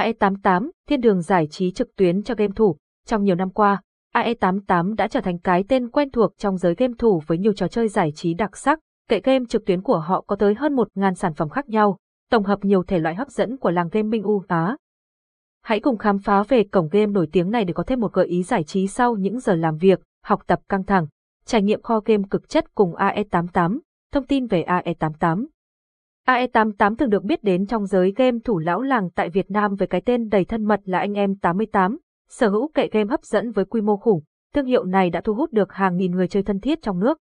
[0.00, 2.76] AE88, thiên đường giải trí trực tuyến cho game thủ.
[3.06, 3.82] Trong nhiều năm qua,
[4.14, 7.68] AE88 đã trở thành cái tên quen thuộc trong giới game thủ với nhiều trò
[7.68, 8.78] chơi giải trí đặc sắc.
[9.08, 11.98] Kệ game trực tuyến của họ có tới hơn 1.000 sản phẩm khác nhau,
[12.30, 14.76] tổng hợp nhiều thể loại hấp dẫn của làng gaming U Á.
[15.62, 18.26] Hãy cùng khám phá về cổng game nổi tiếng này để có thêm một gợi
[18.26, 21.06] ý giải trí sau những giờ làm việc, học tập căng thẳng.
[21.44, 23.78] Trải nghiệm kho game cực chất cùng AE88.
[24.12, 25.46] Thông tin về AE88
[26.26, 29.88] AE88 thường được biết đến trong giới game thủ lão làng tại Việt Nam với
[29.88, 31.98] cái tên đầy thân mật là anh em 88,
[32.28, 34.22] sở hữu kệ game hấp dẫn với quy mô khủng,
[34.54, 37.18] thương hiệu này đã thu hút được hàng nghìn người chơi thân thiết trong nước.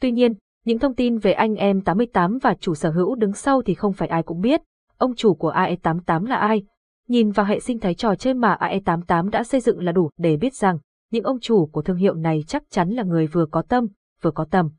[0.00, 3.62] Tuy nhiên, những thông tin về anh em 88 và chủ sở hữu đứng sau
[3.62, 4.60] thì không phải ai cũng biết,
[4.96, 6.62] ông chủ của AE88 là ai.
[7.08, 10.36] Nhìn vào hệ sinh thái trò chơi mà AE88 đã xây dựng là đủ để
[10.36, 10.78] biết rằng,
[11.10, 13.86] những ông chủ của thương hiệu này chắc chắn là người vừa có tâm,
[14.22, 14.70] vừa có tầm.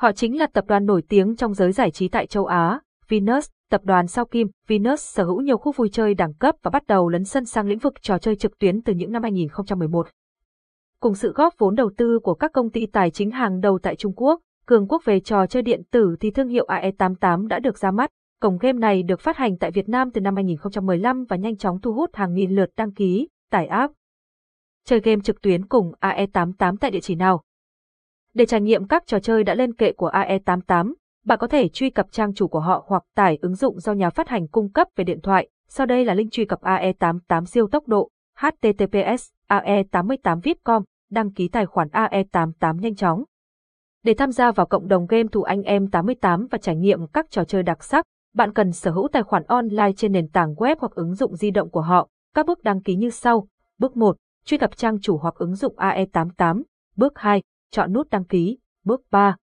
[0.00, 3.48] Họ chính là tập đoàn nổi tiếng trong giới giải trí tại châu Á, Venus,
[3.70, 6.86] tập đoàn sao kim, Venus sở hữu nhiều khu vui chơi đẳng cấp và bắt
[6.86, 10.08] đầu lấn sân sang lĩnh vực trò chơi trực tuyến từ những năm 2011.
[11.00, 13.96] Cùng sự góp vốn đầu tư của các công ty tài chính hàng đầu tại
[13.96, 17.78] Trung Quốc, cường quốc về trò chơi điện tử thì thương hiệu AE88 đã được
[17.78, 18.10] ra mắt.
[18.40, 21.80] Cổng game này được phát hành tại Việt Nam từ năm 2015 và nhanh chóng
[21.80, 23.94] thu hút hàng nghìn lượt đăng ký, tải app.
[24.84, 27.42] Chơi game trực tuyến cùng AE88 tại địa chỉ nào?
[28.34, 30.92] Để trải nghiệm các trò chơi đã lên kệ của AE88,
[31.24, 34.10] bạn có thể truy cập trang chủ của họ hoặc tải ứng dụng do nhà
[34.10, 35.48] phát hành cung cấp về điện thoại.
[35.68, 41.66] Sau đây là link truy cập AE88 siêu tốc độ https ae88vip.com, đăng ký tài
[41.66, 43.24] khoản AE88 nhanh chóng.
[44.04, 47.30] Để tham gia vào cộng đồng game thủ anh em 88 và trải nghiệm các
[47.30, 50.76] trò chơi đặc sắc, bạn cần sở hữu tài khoản online trên nền tảng web
[50.78, 52.08] hoặc ứng dụng di động của họ.
[52.34, 53.48] Các bước đăng ký như sau.
[53.78, 54.16] Bước 1.
[54.44, 56.62] Truy cập trang chủ hoặc ứng dụng AE88.
[56.96, 58.58] Bước 2 chọn nút đăng ký.
[58.84, 59.36] Bước 3.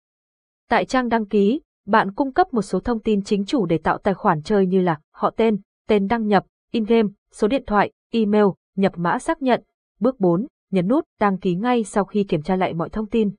[0.69, 3.97] Tại trang đăng ký, bạn cung cấp một số thông tin chính chủ để tạo
[3.97, 8.45] tài khoản chơi như là họ tên, tên đăng nhập, in-game, số điện thoại, email,
[8.75, 9.63] nhập mã xác nhận.
[9.99, 10.47] Bước 4.
[10.71, 13.31] Nhấn nút đăng ký ngay sau khi kiểm tra lại mọi thông tin.